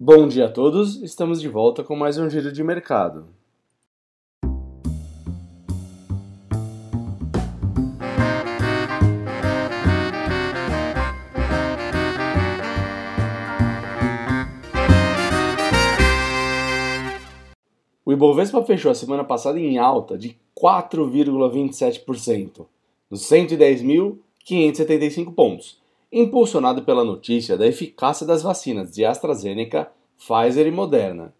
Bom 0.00 0.28
dia 0.28 0.44
a 0.44 0.48
todos, 0.48 1.02
estamos 1.02 1.40
de 1.40 1.48
volta 1.48 1.82
com 1.82 1.96
mais 1.96 2.16
um 2.18 2.30
giro 2.30 2.52
de 2.52 2.62
mercado. 2.62 3.26
O 18.04 18.12
Ibovespa 18.12 18.62
fechou 18.62 18.92
a 18.92 18.94
semana 18.94 19.24
passada 19.24 19.58
em 19.58 19.78
alta 19.78 20.16
de 20.16 20.38
4,27%, 20.56 22.66
nos 23.10 23.22
110.575 23.22 25.34
pontos 25.34 25.77
impulsionado 26.12 26.82
pela 26.82 27.04
notícia 27.04 27.56
da 27.56 27.66
eficácia 27.66 28.26
das 28.26 28.42
vacinas 28.42 28.92
de 28.92 29.04
AstraZeneca, 29.04 29.90
Pfizer 30.16 30.66
e 30.66 30.70
Moderna, 30.70 31.34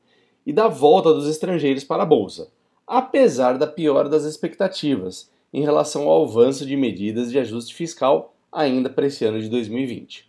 e 0.46 0.52
da 0.52 0.68
volta 0.68 1.12
dos 1.12 1.28
estrangeiros 1.28 1.84
para 1.84 2.02
a 2.02 2.06
bolsa, 2.06 2.50
apesar 2.86 3.58
da 3.58 3.66
piora 3.66 4.08
das 4.08 4.24
expectativas 4.24 5.30
em 5.52 5.62
relação 5.62 6.08
ao 6.08 6.24
avanço 6.24 6.66
de 6.66 6.76
medidas 6.76 7.30
de 7.30 7.38
ajuste 7.38 7.74
fiscal 7.74 8.34
ainda 8.52 8.88
para 8.88 9.06
esse 9.06 9.24
ano 9.24 9.40
de 9.40 9.48
2020. 9.48 10.28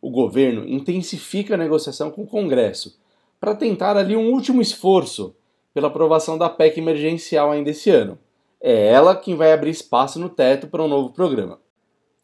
O 0.00 0.10
governo 0.10 0.66
intensifica 0.66 1.54
a 1.54 1.58
negociação 1.58 2.10
com 2.10 2.22
o 2.22 2.26
Congresso 2.26 2.98
para 3.38 3.54
tentar 3.54 3.96
ali 3.96 4.16
um 4.16 4.32
último 4.32 4.62
esforço 4.62 5.34
pela 5.72 5.88
aprovação 5.88 6.36
da 6.36 6.48
PEC 6.48 6.78
emergencial 6.78 7.50
ainda 7.50 7.70
esse 7.70 7.90
ano. 7.90 8.18
É 8.60 8.88
ela 8.88 9.16
quem 9.16 9.34
vai 9.34 9.52
abrir 9.52 9.70
espaço 9.70 10.18
no 10.18 10.28
teto 10.28 10.66
para 10.66 10.82
um 10.82 10.88
novo 10.88 11.10
programa. 11.10 11.58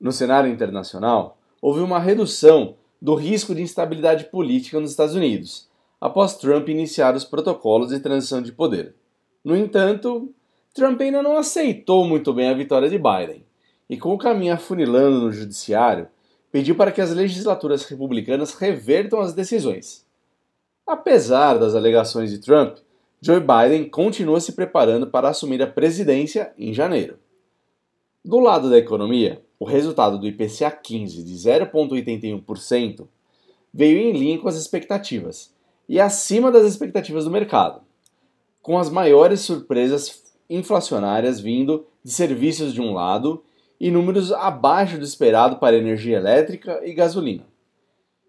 No 0.01 0.13
cenário 0.13 0.51
internacional, 0.51 1.39
houve 1.67 1.81
uma 1.81 1.99
redução 1.99 2.77
do 3.03 3.17
risco 3.17 3.53
de 3.53 3.61
instabilidade 3.61 4.27
política 4.27 4.79
nos 4.79 4.93
Estados 4.93 5.17
Unidos, 5.17 5.69
após 6.01 6.37
Trump 6.37 6.69
iniciar 6.69 7.17
os 7.17 7.25
protocolos 7.25 7.89
de 7.89 7.99
transição 7.99 8.41
de 8.41 8.53
poder. 8.53 8.95
No 9.45 9.57
entanto, 9.57 10.33
Trump 10.73 11.01
ainda 11.01 11.25
não 11.25 11.37
aceitou 11.37 12.07
muito 12.07 12.33
bem 12.33 12.49
a 12.49 12.55
vitória 12.55 12.89
de 12.89 12.97
Biden, 12.97 13.45
e 13.91 13.97
com 13.97 14.15
o 14.15 14.19
caminho 14.19 14.55
afunilando 14.55 15.19
no 15.19 15.33
judiciário, 15.33 16.07
pediu 16.53 16.77
para 16.77 16.93
que 16.93 17.01
as 17.01 17.13
legislaturas 17.13 17.85
republicanas 17.85 18.55
revertam 18.55 19.19
as 19.19 19.33
decisões. 19.33 20.07
Apesar 20.87 21.59
das 21.59 21.75
alegações 21.75 22.31
de 22.31 22.39
Trump, 22.39 22.77
Joe 23.21 23.41
Biden 23.41 23.91
continua 23.91 24.39
se 24.39 24.53
preparando 24.53 25.09
para 25.09 25.31
assumir 25.31 25.61
a 25.61 25.67
presidência 25.67 26.55
em 26.57 26.73
janeiro. 26.73 27.19
Do 28.25 28.39
lado 28.39 28.71
da 28.71 28.79
economia, 28.79 29.45
o 29.59 29.65
resultado 29.65 30.19
do 30.19 30.27
IPCA 30.27 30.71
15 30.71 31.23
de 31.23 31.35
0,81% 31.35 33.07
veio 33.73 33.99
em 33.99 34.13
linha 34.13 34.39
com 34.39 34.49
as 34.49 34.57
expectativas 34.57 35.55
e 35.89 36.01
acima 36.01 36.51
das 36.51 36.67
expectativas 36.67 37.25
do 37.25 37.31
mercado, 37.31 37.81
com 38.63 38.79
as 38.79 38.91
maiores 38.91 39.41
surpresas 39.41 40.23
inflacionárias 40.49 41.41
vindo 41.41 41.87
de 42.03 42.13
serviços 42.13 42.73
de 42.73 42.81
um 42.81 42.93
lado 42.93 43.43
e 43.79 43.91
números 43.91 44.33
abaixo 44.33 44.99
do 44.99 45.05
esperado 45.05 45.57
para 45.57 45.77
energia 45.77 46.17
elétrica 46.17 46.81
e 46.85 46.93
gasolina. 46.93 47.45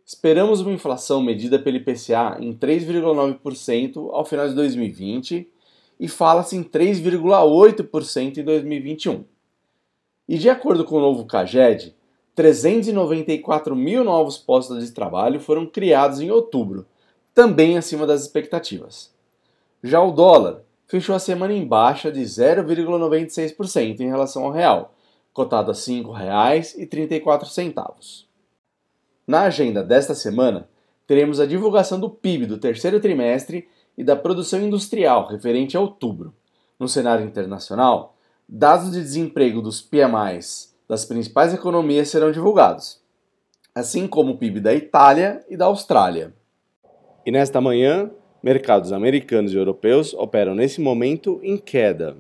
Esperamos 0.05 0.61
uma 0.61 0.71
inflação 0.71 1.21
medida 1.21 1.59
pelo 1.59 1.77
IPCA 1.77 2.37
em 2.39 2.53
3,9% 2.53 4.09
ao 4.11 4.25
final 4.25 4.47
de 4.47 4.55
2020 4.55 5.49
e 5.99 6.07
fala-se 6.07 6.55
em 6.55 6.63
3,8% 6.63 8.37
em 8.37 8.43
2021. 8.43 9.25
E 10.27 10.37
de 10.37 10.49
acordo 10.49 10.83
com 10.83 10.97
o 10.97 11.01
novo 11.01 11.25
CAGED, 11.25 11.95
394 12.35 13.73
mil 13.75 14.03
novos 14.03 14.37
postos 14.37 14.85
de 14.85 14.91
trabalho 14.91 15.39
foram 15.39 15.65
criados 15.65 16.19
em 16.19 16.29
outubro, 16.29 16.85
também 17.33 17.77
acima 17.77 18.05
das 18.05 18.21
expectativas. 18.21 19.15
Já 19.81 20.01
o 20.01 20.11
dólar 20.11 20.61
fechou 20.85 21.15
a 21.15 21.19
semana 21.19 21.53
em 21.53 21.65
baixa 21.65 22.11
de 22.11 22.21
0,96% 22.21 23.99
em 23.99 24.07
relação 24.07 24.45
ao 24.45 24.51
real, 24.51 24.93
cotado 25.31 25.71
a 25.71 25.73
R$ 25.73 25.79
5,34. 25.79 28.25
Na 29.25 29.41
agenda 29.41 29.83
desta 29.83 30.13
semana, 30.15 30.67
teremos 31.05 31.39
a 31.39 31.45
divulgação 31.45 31.99
do 31.99 32.09
PIB 32.09 32.47
do 32.47 32.57
terceiro 32.57 32.99
trimestre 32.99 33.67
e 33.97 34.03
da 34.03 34.15
produção 34.15 34.61
industrial 34.61 35.27
referente 35.27 35.77
a 35.77 35.79
outubro. 35.79 36.33
No 36.79 36.87
cenário 36.87 37.25
internacional, 37.25 38.16
dados 38.47 38.91
de 38.91 39.01
desemprego 39.01 39.61
dos 39.61 39.81
PMIs 39.81 40.73
das 40.87 41.03
principais 41.03 41.53
economias 41.53 42.07
serão 42.07 42.31
divulgados, 42.31 43.01
assim 43.75 44.07
como 44.07 44.33
o 44.33 44.37
PIB 44.37 44.61
da 44.61 44.73
Itália 44.73 45.43
e 45.49 45.57
da 45.57 45.65
Austrália. 45.65 46.33
E 47.25 47.31
nesta 47.31 47.59
manhã, 47.59 48.09
mercados 48.41 48.93
americanos 48.93 49.51
e 49.51 49.57
europeus 49.57 50.13
operam 50.13 50.55
nesse 50.55 50.79
momento 50.79 51.41
em 51.43 51.57
queda. 51.57 52.15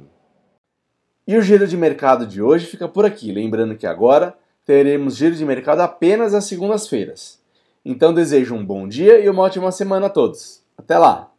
E 1.25 1.37
o 1.37 1.41
giro 1.41 1.65
de 1.65 1.77
mercado 1.77 2.27
de 2.27 2.41
hoje 2.41 2.65
fica 2.65 2.87
por 2.87 3.05
aqui, 3.05 3.31
lembrando 3.31 3.77
que 3.77 3.87
agora 3.87 4.37
teremos 4.65 5.15
giro 5.15 5.35
de 5.35 5.45
mercado 5.45 5.79
apenas 5.79 6.33
às 6.33 6.43
segundas-feiras. 6.43 7.41
Então 7.85 8.13
desejo 8.13 8.53
um 8.53 8.65
bom 8.65 8.85
dia 8.85 9.17
e 9.19 9.29
uma 9.29 9.43
ótima 9.43 9.71
semana 9.71 10.07
a 10.07 10.09
todos. 10.09 10.61
Até 10.77 10.97
lá! 10.97 11.31